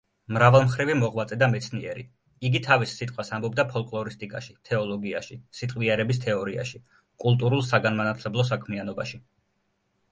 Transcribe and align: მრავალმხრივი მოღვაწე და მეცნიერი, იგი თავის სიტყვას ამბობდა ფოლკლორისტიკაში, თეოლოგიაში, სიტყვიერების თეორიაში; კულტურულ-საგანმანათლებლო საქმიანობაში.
მრავალმხრივი 0.35 0.93
მოღვაწე 1.01 1.35
და 1.41 1.49
მეცნიერი, 1.55 2.05
იგი 2.49 2.61
თავის 2.69 2.93
სიტყვას 3.01 3.31
ამბობდა 3.37 3.67
ფოლკლორისტიკაში, 3.75 4.57
თეოლოგიაში, 4.71 5.41
სიტყვიერების 5.61 6.25
თეორიაში; 6.27 6.85
კულტურულ-საგანმანათლებლო 7.27 8.49
საქმიანობაში. 8.53 9.25